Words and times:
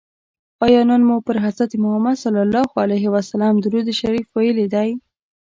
آیا 0.65 0.81
نن 0.89 1.01
مو 1.07 1.15
پر 1.25 1.35
حضرت 1.45 1.71
محمد 1.83 2.15
صلی 2.23 2.41
الله 2.45 2.69
علیه 2.83 3.05
وسلم 3.15 3.53
درود 3.65 3.87
شریف 3.99 4.27
ویلي 4.35 4.67
دی؟ 4.73 4.89